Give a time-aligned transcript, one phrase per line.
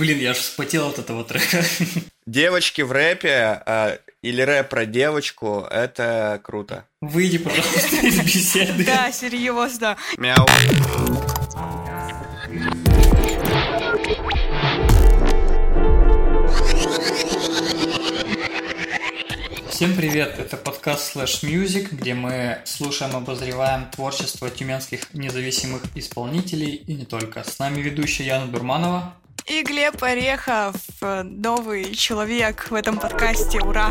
[0.00, 1.62] Блин, я аж вспотел от этого трека.
[2.26, 6.86] Девочки в рэпе э, или рэп про девочку, это круто.
[7.02, 8.86] Выйди, пожалуйста, из беседы.
[8.86, 9.98] Да, серьезно.
[10.16, 10.46] Мяу.
[19.68, 26.94] Всем привет, это подкаст Slash Music, где мы слушаем, обозреваем творчество тюменских независимых исполнителей и
[26.94, 27.44] не только.
[27.44, 29.14] С нами ведущая Яна Дурманова.
[29.50, 33.58] И Глеб Орехов, новый человек в этом подкасте.
[33.58, 33.90] Ура!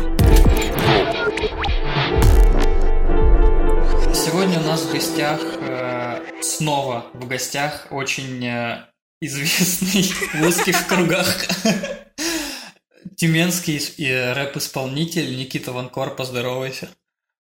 [4.14, 8.86] Сегодня у нас в гостях, э, снова в гостях, очень э,
[9.20, 11.44] известный в узких кругах
[13.18, 16.88] тюменский и рэп-исполнитель Никита Ванкор, поздоровайся.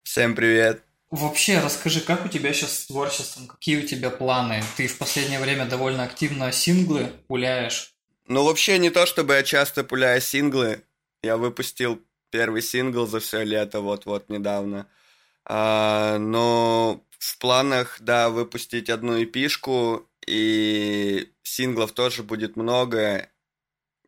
[0.03, 0.83] Всем привет.
[1.09, 4.61] Вообще, расскажи, как у тебя сейчас с творчеством, какие у тебя планы?
[4.75, 7.95] Ты в последнее время довольно активно синглы пуляешь.
[8.29, 10.83] Ну, вообще, не то чтобы я часто пуляю синглы.
[11.23, 14.87] Я выпустил первый сингл за все лето, вот-вот недавно.
[15.45, 23.29] А, но в планах, да, выпустить одну эпишку, и синглов тоже будет много.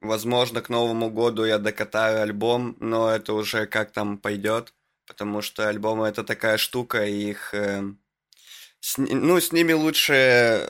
[0.02, 4.76] Возможно, к Новому году я докатаю альбом, но это уже как там пойдет,
[5.08, 7.56] потому что альбомы это такая штука, и их...
[7.56, 7.84] Э,
[8.82, 10.70] с, ну, с ними лучше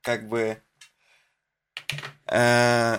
[0.00, 0.58] как бы...
[2.26, 2.98] Э,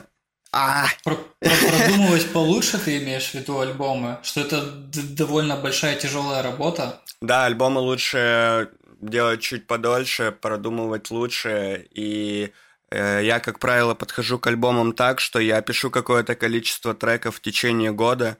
[0.52, 0.88] а!
[1.04, 4.18] Про, про, продумывать получше ты имеешь в виду альбомы?
[4.24, 7.02] Что это довольно большая тяжелая работа?
[7.22, 8.70] Да, альбомы лучше
[9.02, 12.54] делать чуть подольше, продумывать лучше и
[12.92, 17.42] Э, я, как правило, подхожу к альбомам так, что я пишу какое-то количество треков в
[17.42, 18.38] течение года,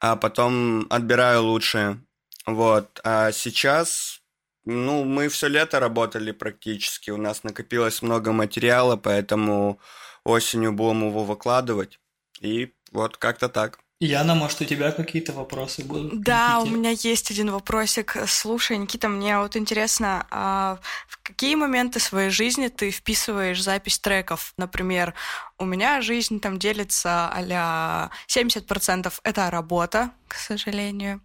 [0.00, 2.00] а потом отбираю лучшие.
[2.46, 3.00] Вот.
[3.04, 4.20] А сейчас,
[4.64, 9.78] ну, мы все лето работали практически, у нас накопилось много материала, поэтому
[10.24, 12.00] осенью будем его выкладывать.
[12.40, 13.78] И вот как-то так.
[14.00, 16.20] Яна, может, у тебя какие-то вопросы будут?
[16.20, 16.70] Да, Никите?
[16.70, 18.16] у меня есть один вопросик.
[18.26, 24.52] Слушай, Никита, мне вот интересно, а в какие моменты своей жизни ты вписываешь запись треков?
[24.56, 25.14] Например,
[25.58, 31.20] у меня жизнь там делится а 70% это работа, к сожалению.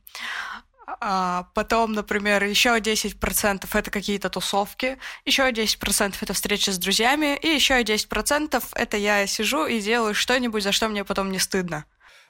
[1.00, 7.48] А потом, например, еще 10% это какие-то тусовки, еще 10% это встречи с друзьями, и
[7.48, 11.86] еще 10% это я сижу и делаю что-нибудь, за что мне потом не стыдно.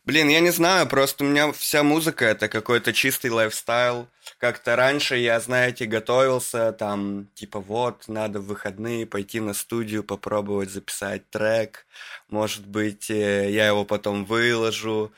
[0.05, 4.07] Блин, я не знаю, просто у меня вся музыка это какой-то чистый лайфстайл.
[4.39, 10.71] Как-то раньше я, знаете, готовился, там, типа, вот, надо в выходные пойти на студию, попробовать
[10.71, 11.85] записать трек.
[12.29, 15.11] Может быть, э, я его потом выложу.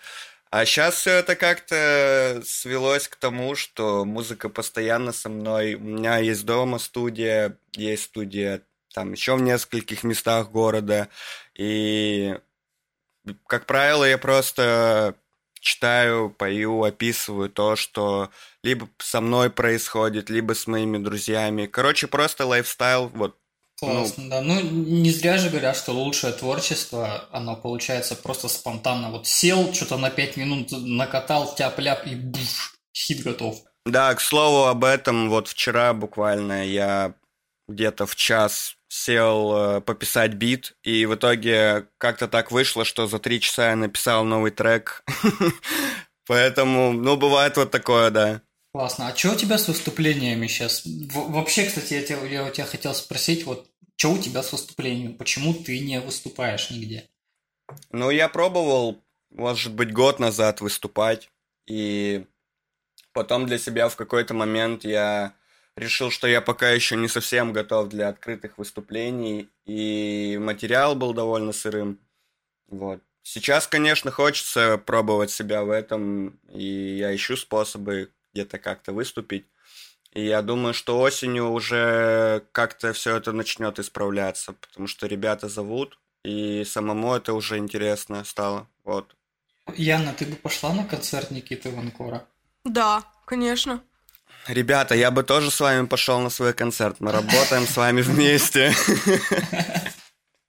[0.51, 5.75] А сейчас все это как-то свелось к тому, что музыка постоянно со мной.
[5.75, 8.61] У меня есть дома студия, есть студия
[8.93, 11.07] там еще в нескольких местах города.
[11.55, 12.37] И
[13.47, 15.15] как правило, я просто
[15.61, 18.29] читаю, пою, описываю то, что
[18.63, 21.65] либо со мной происходит, либо с моими друзьями.
[21.65, 23.37] Короче, просто лайфстайл, вот.
[23.81, 24.29] Классно, ну...
[24.29, 24.41] да.
[24.41, 29.09] Ну, не зря же говорят, что лучшее творчество, оно получается просто спонтанно.
[29.09, 33.57] Вот сел, что-то на пять минут накатал, тяп-ляп и буф, хит готов.
[33.85, 37.15] Да, к слову об этом, вот вчера буквально я
[37.67, 43.17] где-то в час сел э, пописать бит, и в итоге как-то так вышло, что за
[43.17, 45.03] три часа я написал новый трек.
[46.27, 48.41] Поэтому, ну, бывает вот такое, да.
[48.73, 49.07] Классно.
[49.07, 50.83] А что у тебя с выступлениями сейчас?
[50.85, 53.67] вообще, кстати, я, тебя, я у тебя хотел спросить, вот,
[54.01, 55.13] что у тебя с выступлениями?
[55.13, 57.07] Почему ты не выступаешь нигде?
[57.91, 61.29] Ну, я пробовал, может быть, год назад выступать,
[61.67, 62.25] и
[63.13, 65.35] потом для себя в какой-то момент я
[65.75, 71.51] решил, что я пока еще не совсем готов для открытых выступлений, и материал был довольно
[71.51, 71.99] сырым.
[72.69, 73.03] Вот.
[73.21, 79.45] Сейчас, конечно, хочется пробовать себя в этом, и я ищу способы где-то как-то выступить.
[80.13, 85.97] И я думаю, что осенью уже как-то все это начнет исправляться, потому что ребята зовут,
[86.23, 88.67] и самому это уже интересно стало.
[88.83, 89.15] Вот.
[89.75, 92.25] Яна, ты бы пошла на концерт Никиты Ванкора?
[92.65, 93.81] Да, конечно.
[94.47, 96.97] Ребята, я бы тоже с вами пошел на свой концерт.
[96.99, 98.73] Мы работаем с вами вместе.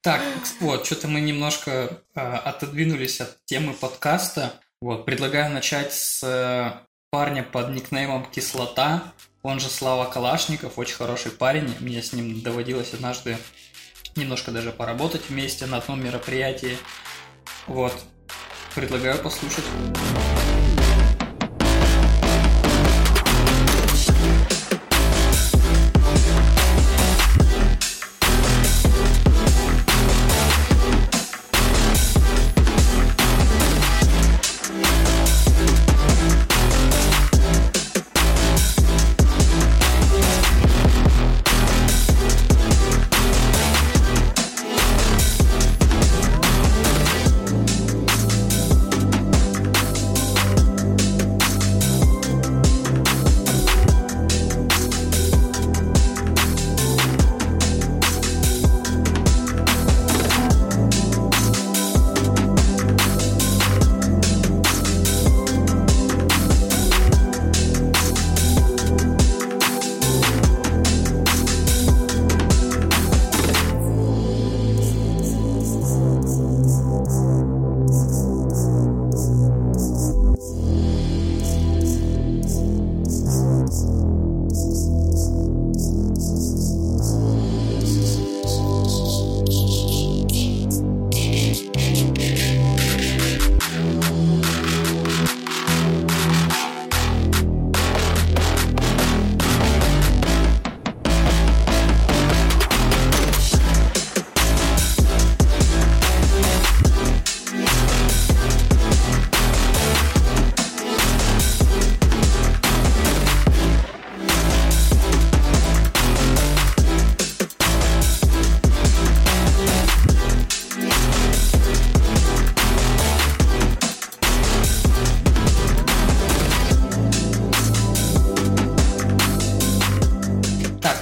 [0.01, 0.21] Так,
[0.59, 4.55] вот, что-то мы немножко э, отодвинулись от темы подкаста.
[4.81, 6.73] Вот, предлагаю начать с э,
[7.11, 9.13] парня под никнеймом Кислота.
[9.43, 11.75] Он же Слава Калашников, очень хороший парень.
[11.81, 13.37] Мне с ним доводилось однажды
[14.15, 16.79] немножко даже поработать вместе на одном мероприятии.
[17.67, 17.93] Вот,
[18.77, 19.65] предлагаю послушать.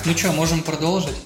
[0.07, 1.17] Ну что, можем продолжить?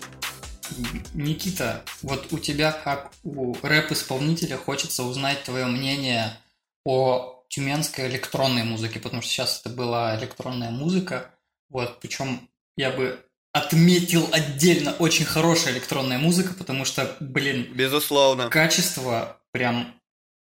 [1.15, 6.37] Никита, вот у тебя, как у рэп-исполнителя, хочется узнать твое мнение
[6.85, 11.31] о тюменской электронной музыке, потому что сейчас это была электронная музыка.
[11.71, 18.49] Вот, причем я бы отметил отдельно очень хорошая электронная музыка, потому что, блин, Безусловно.
[18.49, 19.95] качество прям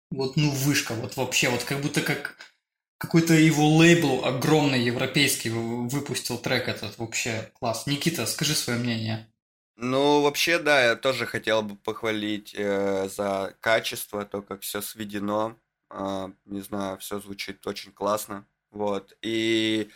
[0.10, 2.36] вот ну вышка, вот вообще вот как будто как
[3.04, 7.86] какой-то его лейбл огромный европейский выпустил трек этот вообще класс.
[7.86, 9.28] Никита, скажи свое мнение.
[9.76, 15.58] Ну, вообще, да, я тоже хотел бы похвалить э, за качество, то, как все сведено.
[15.90, 18.46] Э, не знаю, все звучит очень классно.
[18.72, 19.18] Вот.
[19.22, 19.90] И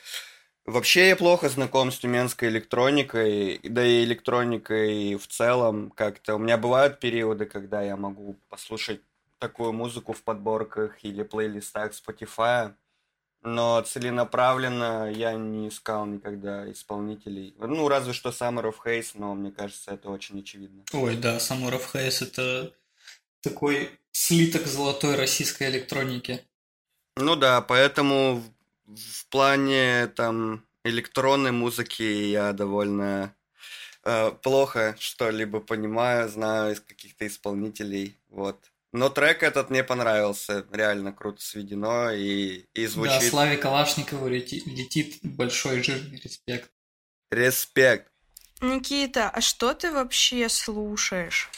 [0.65, 6.35] вообще я плохо знаком с тюменской электроникой, да и электроникой в целом как-то.
[6.35, 8.99] У меня бывают периоды, когда я могу послушать
[9.39, 12.73] такую музыку в подборках или плейлистах Spotify,
[13.41, 17.55] но целенаправленно я не искал никогда исполнителей.
[17.57, 20.83] Ну, разве что Summer of Haze, но мне кажется, это очень очевидно.
[20.93, 22.73] Ой, да, Summer of Haze это
[23.41, 26.41] такой слиток золотой российской электроники.
[27.15, 28.43] Ну да, поэтому
[28.85, 33.35] в плане там электронной музыки я довольно
[34.03, 38.57] э, плохо что-либо понимаю, знаю из каких-то исполнителей, вот.
[38.93, 43.21] Но трек этот мне понравился, реально круто сведено и, и звучит.
[43.21, 46.71] Да, Славе Калашникову летит, летит большой жирный респект.
[47.29, 48.11] Респект.
[48.61, 51.49] Никита, а что ты вообще слушаешь?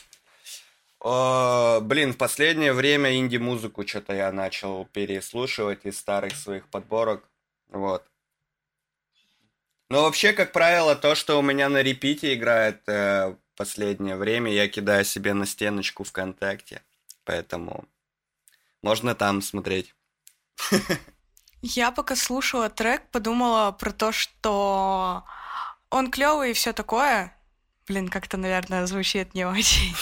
[0.99, 7.23] О, блин, в последнее время инди-музыку что-то я начал переслушивать из старых своих подборок.
[7.69, 8.03] Вот.
[9.89, 14.67] Но вообще, как правило, то, что у меня на репите играет э, последнее время, я
[14.67, 16.81] кидаю себе на стеночку ВКонтакте.
[17.29, 17.85] Поэтому
[18.81, 19.93] можно там смотреть.
[21.61, 25.23] Я пока слушала трек, подумала про то, что
[25.91, 27.37] он клевый и все такое.
[27.87, 29.95] Блин, как-то, наверное, звучит не очень.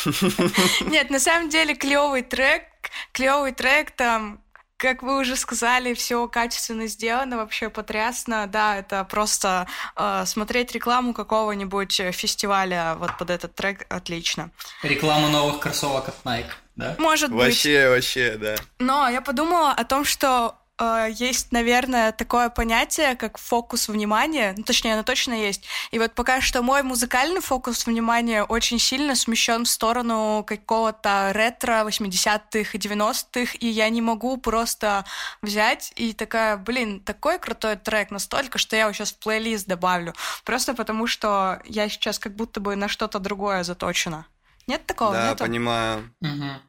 [0.89, 2.63] Нет, на самом деле клевый трек,
[3.11, 4.41] клевый трек там,
[4.77, 8.47] как вы уже сказали, все качественно сделано, вообще потрясно.
[8.47, 14.51] Да, это просто э, смотреть рекламу какого-нибудь фестиваля вот под этот трек отлично.
[14.83, 16.95] Реклама новых кроссовок от Nike, да?
[16.99, 17.39] Может быть.
[17.39, 18.55] Вообще, вообще, да.
[18.79, 24.63] Но я подумала о том, что э, есть, наверное, такое понятие, как фокус внимания, ну,
[24.63, 25.65] точнее, оно точно есть.
[25.91, 31.83] И вот пока что мой музыкальный фокус внимания очень сильно смещен в сторону какого-то ретро
[31.85, 35.05] 80-х и 90-х, и я не могу просто
[35.41, 40.13] взять и такая, блин, такой крутой трек настолько, что я его сейчас в плейлист добавлю.
[40.43, 44.25] Просто потому, что я сейчас как будто бы на что-то другое заточена.
[44.67, 45.13] Нет такого?
[45.13, 45.43] Да, Нету?
[45.45, 46.13] понимаю.
[46.21, 46.61] Угу.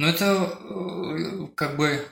[0.00, 2.06] Ну, это э, как бы,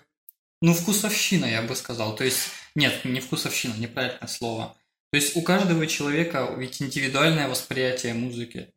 [0.66, 2.16] ну, вкусовщина, я бы сказал.
[2.16, 4.76] То есть, нет, не вкусовщина, неправильное слово.
[5.12, 8.74] То есть у каждого человека ведь индивидуальное восприятие музыки.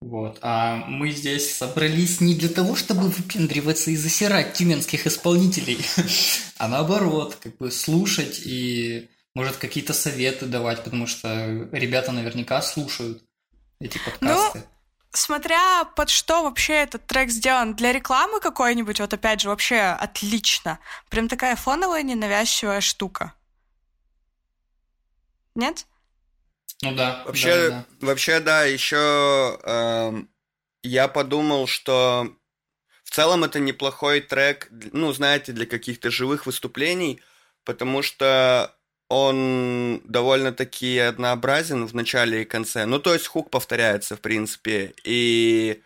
[0.00, 0.38] Вот.
[0.42, 5.78] А мы здесь собрались не для того, чтобы выпендриваться и засирать тюменских исполнителей,
[6.58, 13.24] а наоборот, как бы слушать и, может, какие-то советы давать, потому что ребята наверняка слушают
[13.80, 14.60] эти подкасты.
[14.60, 14.73] Ну,
[15.16, 17.76] Смотря под что вообще этот трек сделан.
[17.76, 20.80] Для рекламы какой-нибудь, вот опять же, вообще отлично.
[21.08, 23.32] Прям такая фоновая ненавязчивая штука.
[25.54, 25.86] Нет?
[26.82, 27.22] Ну да.
[27.24, 28.06] Вообще, да, да.
[28.06, 30.28] вообще, да, еще эм,
[30.82, 32.34] я подумал, что
[33.04, 37.22] в целом это неплохой трек, ну, знаете, для каких-то живых выступлений,
[37.62, 38.76] потому что
[39.14, 42.84] он довольно-таки однообразен в начале и конце.
[42.86, 44.94] Ну, то есть хук повторяется, в принципе.
[45.04, 45.82] И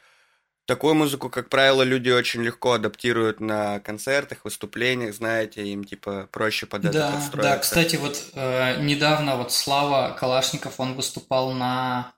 [0.66, 6.66] такую музыку, как правило, люди очень легко адаптируют на концертах, выступлениях, знаете, им типа проще
[6.66, 7.50] под это Да, подстроиться.
[7.50, 12.14] да, кстати, вот э, недавно вот Слава Калашников, он выступал на...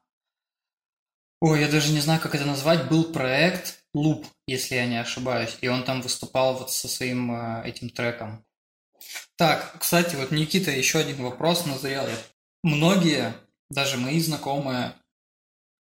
[1.41, 2.89] Ой, я даже не знаю, как это назвать.
[2.89, 7.63] Был проект Loop, если я не ошибаюсь, и он там выступал вот со своим э,
[7.67, 8.45] этим треком.
[9.37, 12.07] Так, кстати, вот Никита, еще один вопрос назрел.
[12.63, 13.35] Многие,
[13.71, 14.95] даже мои знакомые,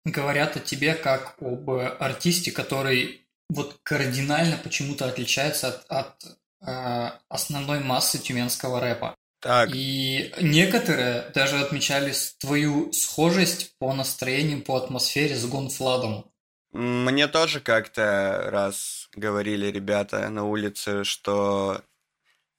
[0.04, 6.24] говорят о тебе как об артисте, который вот кардинально почему-то отличается от, от
[6.66, 9.14] э, основной массы тюменского рэпа.
[9.40, 16.30] Так, И некоторые даже отмечали твою схожесть по настроению, по атмосфере с Гонфладом.
[16.72, 21.82] мне тоже как-то раз говорили ребята на улице, что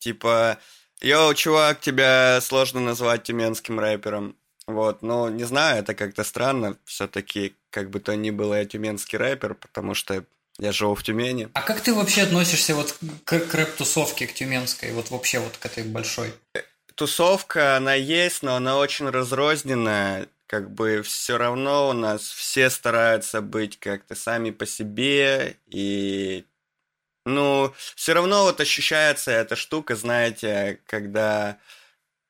[0.02, 0.58] типа,
[1.02, 4.36] йоу, чувак, тебя сложно назвать тюменским рэпером.
[4.68, 6.78] Вот, но не знаю, это как-то странно.
[6.86, 10.24] Все-таки, как бы то ни было, я тюменский рэпер, потому что
[10.60, 11.50] я живу в Тюмени.
[11.54, 15.66] А как ты вообще относишься вот к, к рэп-тусовке, к тюменской, вот вообще вот к
[15.66, 16.34] этой большой?
[16.96, 20.28] Тусовка, она есть, но она очень разрозненная.
[20.46, 26.46] как бы все равно у нас все стараются быть как-то сами по себе, и
[27.26, 31.60] ну, все равно вот ощущается эта штука, знаете, когда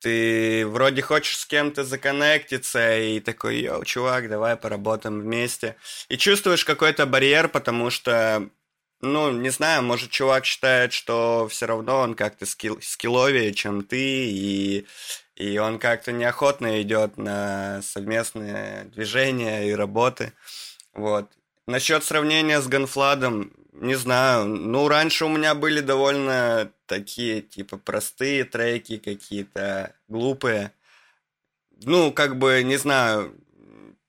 [0.02, 5.76] ты вроде хочешь с кем-то законнектиться и такой, йоу, чувак, давай поработаем вместе.
[6.10, 8.50] И чувствуешь какой-то барьер, потому что,
[9.02, 14.28] ну, не знаю, может, чувак считает, что все равно он как-то скилл, скилловее, чем ты,
[14.30, 14.88] и,
[15.36, 20.34] и он как-то неохотно идет на совместные движения и работы.
[20.94, 21.30] Вот.
[21.72, 24.46] Насчет сравнения с Ганфладом, не знаю.
[24.46, 30.74] Ну, раньше у меня были довольно такие, типа, простые треки какие-то, глупые.
[31.84, 33.34] Ну, как бы, не знаю,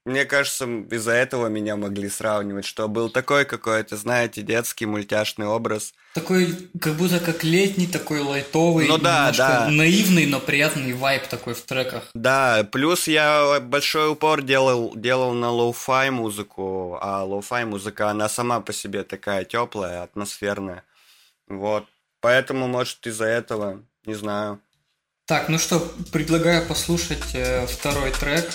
[0.05, 5.93] мне кажется, из-за этого меня могли сравнивать, что был такой какой-то, знаете, детский мультяшный образ.
[6.13, 9.69] Такой, как будто как летний, такой лайтовый, ну, да, да.
[9.69, 12.09] наивный, но приятный вайп такой в треках.
[12.13, 18.59] Да, плюс я большой упор делал, делал на lo-fi музыку, а lo-fi музыка, она сама
[18.59, 20.83] по себе такая теплая, атмосферная.
[21.47, 21.85] Вот.
[22.19, 24.59] Поэтому, может, из-за этого, не знаю.
[25.33, 25.79] Так, ну что,
[26.11, 28.47] предлагаю послушать э, второй трек.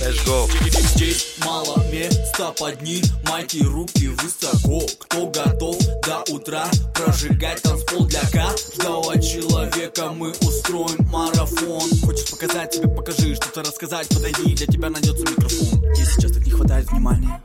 [0.00, 0.48] Let's go.
[0.94, 4.80] Здесь мало места, поднимайте руки высоко.
[5.00, 5.76] Кто готов
[6.06, 6.64] до утра
[6.94, 10.08] прожигать танцпол для каждого человека?
[10.08, 11.90] Мы устроим марафон.
[12.02, 15.84] Хочешь показать тебе, покажи, что-то рассказать, подойди, для тебя найдется микрофон.
[15.96, 17.42] Ей сейчас так не хватает внимания.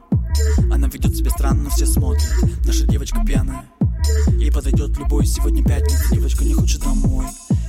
[0.72, 2.24] Она ведет себя странно, но все смотрят.
[2.66, 3.70] Наша девочка пьяная.
[4.38, 7.26] Ей подойдет любой, сегодня пятница, девочка не хочет домой.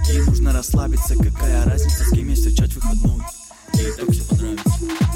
[0.08, 3.22] Ей нужно расслабиться, какая разница, с кем ей встречать выходной.
[3.74, 4.70] Ей так все понравится.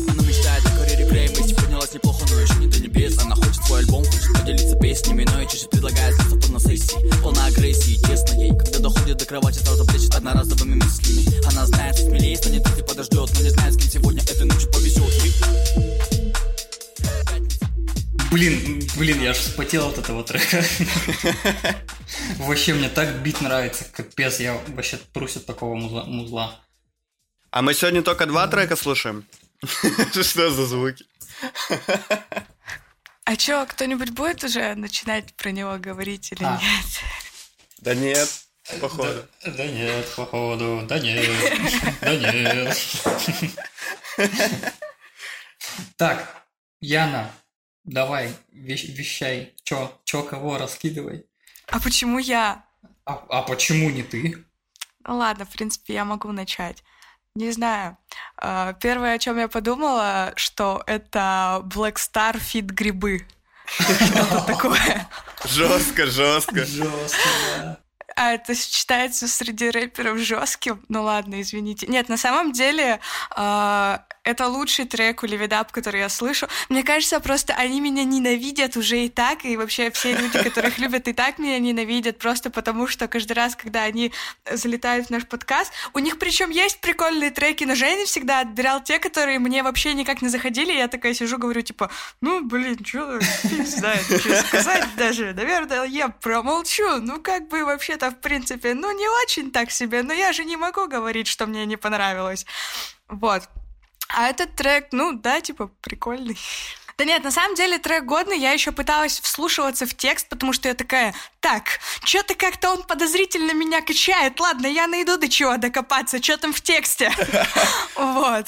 [0.09, 3.19] Она мечтает о карьере Греймити Поднялась неплохо, но еще не до небес.
[3.19, 7.97] Она хочет свой альбом, хочет поделиться песнями Но и чуть-чуть предлагает на порносессии Полна агрессии,
[8.07, 8.57] тесно ей.
[8.57, 11.47] Когда доходит до кровати, сразу плечет одноразовыми мыслями.
[11.49, 14.71] Она знает, что смелее станет, если подождет Но не знает, с кем сегодня этой ночью
[14.71, 15.05] повезет
[18.31, 20.65] Блин, блин, я аж вспотел от этого трека.
[22.39, 26.61] Вообще, мне так бит нравится, капец, я вообще трусь от такого музла.
[27.51, 29.27] А мы сегодня только два трека слушаем?
[30.13, 31.05] Что за звуки?
[33.25, 36.61] А чё, кто-нибудь будет уже начинать про него говорить или а.
[36.61, 36.87] нет?
[37.79, 38.29] Да нет,
[38.81, 39.27] походу.
[39.45, 40.85] Да, да нет, походу.
[40.87, 41.27] Да нет,
[42.01, 42.77] да нет.
[45.97, 46.47] Так,
[46.81, 47.33] Яна,
[47.85, 49.55] Давай, вещай.
[49.63, 51.27] Чё, чё, кого раскидывай.
[51.69, 52.65] А почему я?
[53.05, 54.45] А, а почему не ты?
[55.07, 56.83] Ну ладно, в принципе, я могу начать.
[57.35, 57.99] Не знаю.
[58.37, 63.27] А, первое, о чем я подумала, что это Black Star Fit грибы.
[63.67, 65.09] Что-то такое.
[65.45, 66.65] Жестко, жестко.
[66.65, 67.79] Жестко, да.
[68.17, 70.83] А это считается среди рэперов жестким?
[70.89, 71.87] Ну ладно, извините.
[71.87, 73.01] Нет, на самом деле
[73.37, 76.49] э, это лучший трек у Левидап, который я слышу.
[76.69, 81.07] Мне кажется, просто они меня ненавидят уже и так, и вообще все люди, которых любят,
[81.09, 84.13] и так меня ненавидят, просто потому что каждый раз, когда они
[84.51, 88.99] залетают в наш подкаст, у них причем есть прикольные треки, но Женя всегда отбирал те,
[88.99, 91.91] которые мне вообще никак не заходили, я такая сижу, говорю, типа,
[92.21, 98.04] ну, блин, что фиг знает, что сказать даже, наверное, я промолчу, ну, как бы вообще-то,
[98.11, 101.67] в принципе, ну, не очень так себе, но я же не могу говорить, что мне
[101.67, 102.47] не понравилось.
[103.09, 103.43] Вот.
[104.09, 106.39] А этот трек, ну да, типа прикольный.
[106.97, 110.69] Да нет, на самом деле трек годный, я еще пыталась вслушиваться в текст, потому что
[110.69, 116.23] я такая, так, что-то как-то он подозрительно меня качает, ладно, я найду до чего докопаться,
[116.23, 117.13] что там в тексте.
[117.97, 118.47] Вот.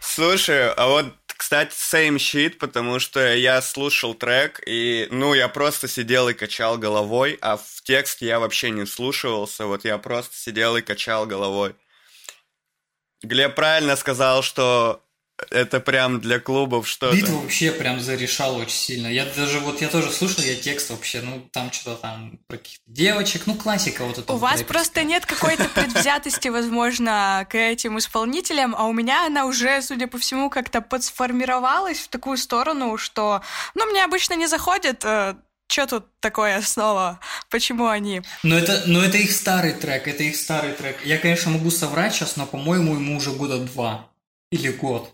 [0.00, 5.88] Слушай, а вот кстати, same shit, потому что я слушал трек, и, ну, я просто
[5.88, 10.76] сидел и качал головой, а в текст я вообще не слушался, вот я просто сидел
[10.76, 11.74] и качал головой.
[13.22, 15.02] Глеб правильно сказал, что
[15.50, 17.16] это прям для клубов что-то.
[17.16, 19.08] Бит вообще прям зарешал очень сильно.
[19.08, 22.84] Я даже вот я тоже слушал, я текст вообще, ну там что-то там про каких-то
[22.86, 24.32] девочек, ну классика вот это.
[24.32, 29.82] У вас просто нет какой-то предвзятости, возможно, к этим исполнителям, а у меня она уже,
[29.82, 33.42] судя по всему, как-то подсформировалась в такую сторону, что,
[33.74, 35.34] ну, мне обычно не заходит э,
[35.66, 37.18] что тут такое снова?
[37.50, 38.22] Почему они?
[38.42, 41.04] Но это, но это их старый трек, это их старый трек.
[41.04, 44.08] Я, конечно, могу соврать сейчас, но, по-моему, ему уже года два
[44.50, 45.13] или год.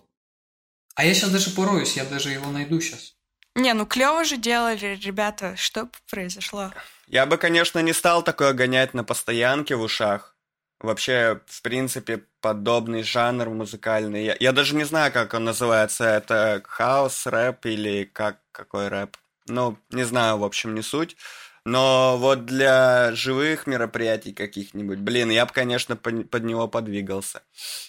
[1.00, 3.14] А я сейчас даже пороюсь, я даже его найду сейчас.
[3.54, 5.56] Не, ну клево же делали, ребята.
[5.56, 6.74] Что произошло?
[7.06, 10.36] Я бы, конечно, не стал такое гонять на постоянке в ушах.
[10.78, 14.26] Вообще, в принципе, подобный жанр музыкальный.
[14.26, 16.04] Я, я даже не знаю, как он называется.
[16.04, 19.16] Это хаос, рэп или как какой рэп?
[19.46, 21.16] Ну, не знаю, в общем, не суть.
[21.64, 27.42] Но вот для живых мероприятий каких-нибудь, блин, я бы, конечно, под, него подвигался.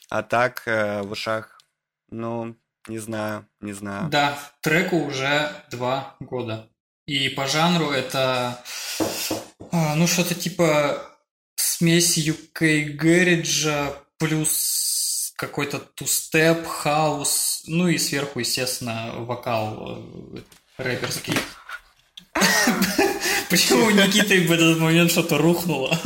[0.10, 1.60] А так э, в ушах
[2.10, 2.56] Ну,
[2.88, 4.09] не знаю, не знаю.
[4.09, 6.69] Да, треку уже два года.
[7.05, 8.63] И по жанру это,
[9.71, 11.01] а, ну, что-то типа
[11.55, 20.03] смесь UK Гэриджа плюс какой-то тустеп, хаус, ну и сверху, естественно, вокал
[20.35, 20.39] э,
[20.77, 21.33] рэперский.
[23.50, 26.00] Почему у Никиты в этот момент что-то рухнуло?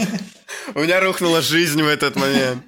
[0.74, 2.64] У меня рухнула жизнь в этот момент.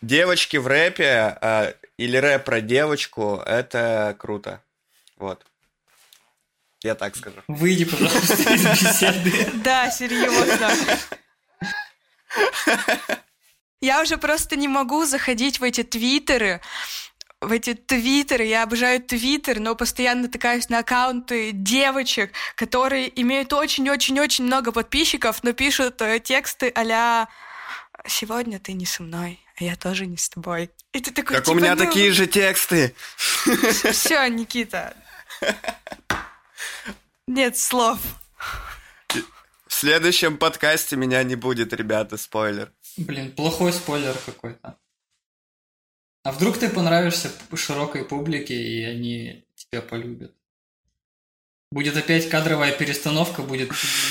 [0.00, 4.62] Девочки в рэпе а, или рэп про девочку, это круто.
[5.18, 5.44] Вот.
[6.82, 7.42] Я так скажу.
[7.46, 9.50] Выйди, пожалуйста, из беседы.
[9.62, 10.70] Да, серьезно.
[13.82, 16.62] Я уже просто не могу заходить в эти твиттеры,
[17.42, 24.44] в эти твиттеры, я обожаю твиттер, но постоянно натыкаюсь на аккаунты девочек, которые имеют очень-очень-очень
[24.44, 27.28] много подписчиков, но пишут э, тексты а
[28.06, 30.70] «Сегодня ты не со мной, а я тоже не с тобой».
[30.92, 31.84] И ты такой, Так типа, у меня ну...
[31.84, 32.94] такие же тексты.
[33.92, 34.96] Все, Никита.
[37.26, 37.98] Нет слов.
[39.08, 42.72] В следующем подкасте меня не будет, ребята, спойлер.
[42.96, 44.76] Блин, плохой спойлер какой-то.
[46.22, 50.32] А вдруг ты понравишься широкой публике, и они тебя полюбят?
[51.72, 53.70] Будет опять кадровая перестановка, будет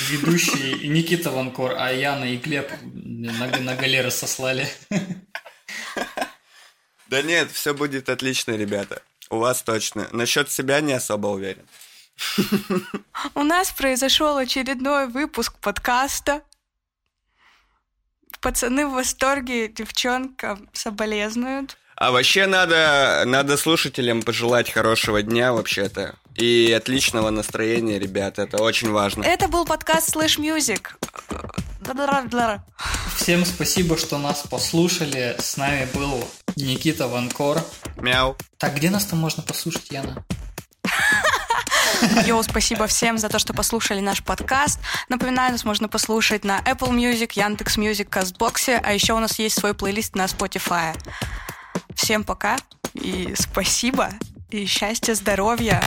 [0.10, 4.66] ведущий Никита Ванкор, а Яна и Глеб на, на галеры сослали.
[7.10, 9.02] Да нет, все будет отлично, ребята.
[9.30, 10.08] У вас точно.
[10.12, 11.66] Насчет себя не особо уверен.
[13.36, 16.44] У нас произошел очередной выпуск подкаста.
[18.40, 21.78] Пацаны в восторге, девчонка соболезнуют.
[21.96, 26.16] А вообще надо, надо слушателям пожелать хорошего дня вообще-то.
[26.40, 29.24] И отличного настроения, ребят, это очень важно.
[29.24, 30.88] Это был подкаст Slash Music.
[33.18, 35.36] Всем спасибо, что нас послушали.
[35.38, 36.24] С нами был
[36.56, 37.62] Никита Ванкор.
[37.98, 38.38] Мяу.
[38.58, 40.24] Так, где нас там можно послушать, Яна?
[42.26, 44.80] Йоу, спасибо всем за то, что послушали наш подкаст.
[45.10, 49.60] Напоминаю, нас можно послушать на Apple Music, Яндекс Music, Кастбоксе, а еще у нас есть
[49.60, 50.98] свой плейлист на Spotify.
[51.96, 52.58] Всем пока
[52.94, 54.12] и спасибо,
[54.52, 55.82] и счастья, здоровья.